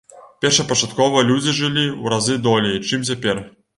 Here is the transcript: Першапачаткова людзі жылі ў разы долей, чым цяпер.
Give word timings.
Першапачаткова 0.43 1.21
людзі 1.29 1.53
жылі 1.59 1.85
ў 2.01 2.05
разы 2.15 2.41
долей, 2.49 2.79
чым 2.87 3.05
цяпер. 3.11 3.45